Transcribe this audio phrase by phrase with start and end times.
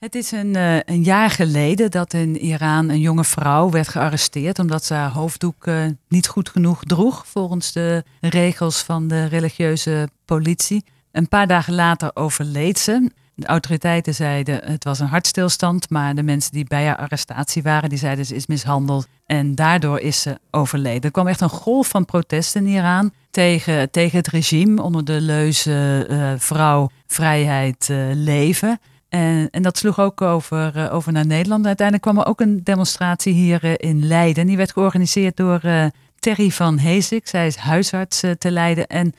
[0.00, 4.58] Het is een, uh, een, jaar geleden dat in Iran een jonge vrouw werd gearresteerd
[4.58, 10.08] omdat ze haar hoofddoek uh, niet goed genoeg droeg volgens de regels van de religieuze
[10.24, 10.84] politie.
[11.12, 13.10] Een paar dagen later overleed ze.
[13.34, 17.88] De autoriteiten zeiden het was een hartstilstand, maar de mensen die bij haar arrestatie waren,
[17.88, 19.08] die zeiden ze is mishandeld.
[19.26, 21.02] En daardoor is ze overleden.
[21.02, 25.20] Er kwam echt een golf van protesten in Iran tegen, tegen het regime onder de
[25.20, 28.80] leuze uh, vrouw, vrijheid, leven.
[29.10, 31.66] En, en dat sloeg ook over, uh, over naar Nederland.
[31.66, 34.46] Uiteindelijk kwam er ook een demonstratie hier uh, in Leiden.
[34.46, 35.86] Die werd georganiseerd door uh,
[36.18, 37.28] Terry van Heesik.
[37.28, 39.14] Zij is huisarts te Leiden en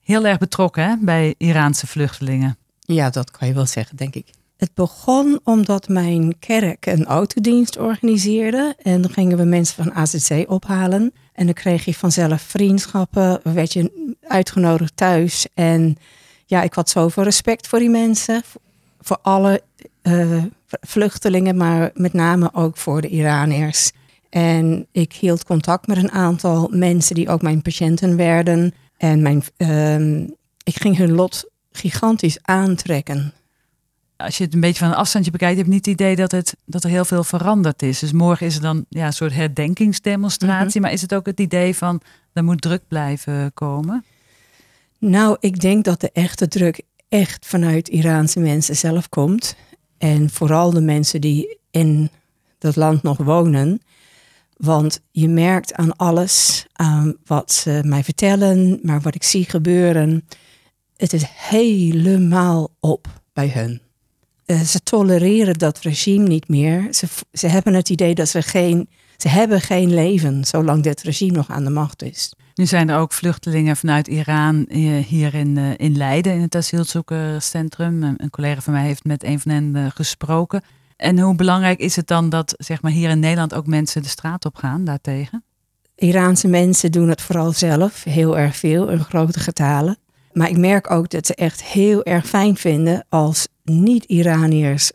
[0.00, 2.56] heel erg betrokken bij Iraanse vluchtelingen.
[2.78, 4.26] Ja, dat kan je wel zeggen, denk ik.
[4.56, 8.74] Het begon omdat mijn kerk een autodienst organiseerde.
[8.82, 11.12] En dan gingen we mensen van AZC ophalen.
[11.32, 13.40] En dan kreeg je vanzelf vriendschappen.
[13.42, 15.46] werd je uitgenodigd thuis.
[15.54, 15.96] En
[16.46, 18.42] ja, ik had zoveel respect voor die mensen
[19.06, 19.62] voor alle
[20.02, 20.44] uh,
[20.80, 23.92] vluchtelingen, maar met name ook voor de Iraniërs.
[24.30, 28.74] En ik hield contact met een aantal mensen die ook mijn patiënten werden.
[28.96, 30.18] En mijn, uh,
[30.62, 33.32] ik ging hun lot gigantisch aantrekken.
[34.16, 36.32] Als je het een beetje van een afstandje bekijkt, heb je niet het idee dat,
[36.32, 37.98] het, dat er heel veel veranderd is.
[37.98, 40.70] Dus morgen is er dan ja, een soort herdenkingsdemonstratie.
[40.70, 40.80] Mhm.
[40.80, 42.00] Maar is het ook het idee van
[42.32, 44.04] er moet druk blijven komen?
[44.98, 49.56] Nou, ik denk dat de echte druk echt vanuit Iraanse mensen zelf komt.
[49.98, 52.10] En vooral de mensen die in
[52.58, 53.80] dat land nog wonen.
[54.56, 56.66] Want je merkt aan alles,
[57.24, 60.26] wat ze mij vertellen, maar wat ik zie gebeuren.
[60.96, 63.80] Het is helemaal op bij hun.
[64.46, 66.86] Uh, ze tolereren dat regime niet meer.
[66.90, 71.32] Ze, ze hebben het idee dat ze geen, ze hebben geen leven zolang dit regime
[71.32, 72.32] nog aan de macht is.
[72.56, 76.54] Nu zijn er ook vluchtelingen vanuit Iran eh, hier in, eh, in Leiden, in het
[76.54, 78.02] asielzoekerscentrum.
[78.02, 80.62] Een collega van mij heeft met een van hen eh, gesproken.
[80.96, 84.08] En hoe belangrijk is het dan dat zeg maar, hier in Nederland ook mensen de
[84.08, 85.44] straat op gaan daartegen?
[85.96, 89.98] Iraanse mensen doen het vooral zelf, heel erg veel, in grote getalen.
[90.32, 94.92] Maar ik merk ook dat ze echt heel erg fijn vinden als niet-Iraniërs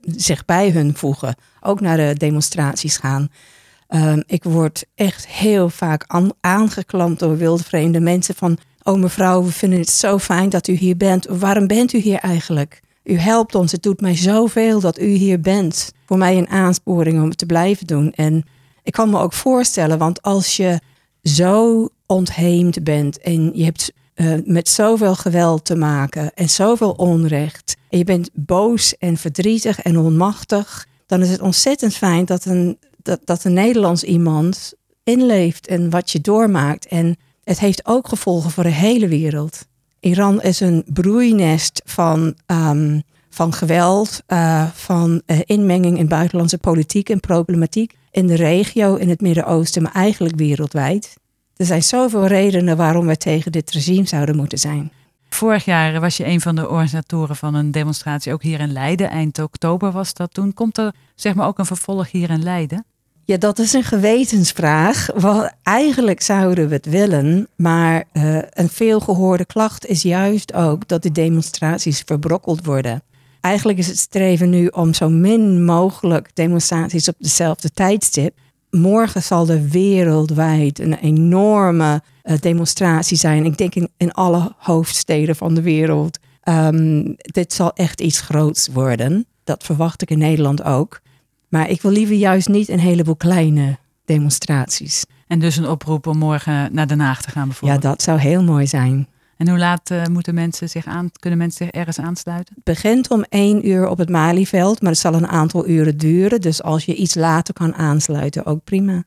[0.00, 1.34] zich bij hun voegen.
[1.60, 3.28] Ook naar de demonstraties gaan.
[3.94, 6.04] Um, ik word echt heel vaak
[6.40, 8.58] aangeklampt door wildvreemde mensen van...
[8.82, 11.26] Oh mevrouw, we vinden het zo fijn dat u hier bent.
[11.26, 12.80] Waarom bent u hier eigenlijk?
[13.04, 15.92] U helpt ons, het doet mij zoveel dat u hier bent.
[16.06, 18.12] Voor mij een aansporing om het te blijven doen.
[18.12, 18.44] En
[18.82, 20.80] ik kan me ook voorstellen, want als je
[21.22, 23.20] zo ontheemd bent...
[23.20, 27.76] en je hebt uh, met zoveel geweld te maken en zoveel onrecht...
[27.88, 30.86] en je bent boos en verdrietig en onmachtig...
[31.06, 34.72] dan is het ontzettend fijn dat een dat, dat een Nederlands iemand
[35.04, 36.86] inleeft en wat je doormaakt.
[36.86, 39.66] En het heeft ook gevolgen voor de hele wereld.
[40.00, 47.08] Iran is een broeinest van, um, van geweld, uh, van uh, inmenging in buitenlandse politiek
[47.08, 51.14] en problematiek in de regio, in het Midden-Oosten, maar eigenlijk wereldwijd.
[51.56, 54.92] Er zijn zoveel redenen waarom we tegen dit regime zouden moeten zijn.
[55.28, 59.10] Vorig jaar was je een van de organisatoren van een demonstratie ook hier in Leiden.
[59.10, 60.54] Eind oktober was dat toen.
[60.54, 62.84] Komt er zeg maar ook een vervolg hier in Leiden?
[63.24, 65.08] Ja, dat is een gewetensvraag.
[65.14, 71.02] Wel, eigenlijk zouden we het willen, maar uh, een veelgehoorde klacht is juist ook dat
[71.02, 73.02] de demonstraties verbrokkeld worden.
[73.40, 78.38] Eigenlijk is het streven nu om zo min mogelijk demonstraties op dezelfde tijdstip.
[78.70, 83.44] Morgen zal er wereldwijd een enorme uh, demonstratie zijn.
[83.44, 86.18] Ik denk in, alle hoofdsteden van de wereld.
[86.44, 89.26] Um, dit zal echt iets groots worden.
[89.44, 91.00] Dat verwacht ik in Nederland ook.
[91.52, 95.04] Maar ik wil liever juist niet een heleboel kleine demonstraties.
[95.26, 97.82] En dus een oproep om morgen naar Den Haag te gaan bijvoorbeeld?
[97.82, 99.08] Ja, dat zou heel mooi zijn.
[99.36, 102.54] En hoe laat uh, moeten mensen zich aan, kunnen mensen zich ergens aansluiten?
[102.54, 106.40] Het begint om één uur op het Malieveld, maar het zal een aantal uren duren.
[106.40, 109.02] Dus als je iets later kan aansluiten, ook prima.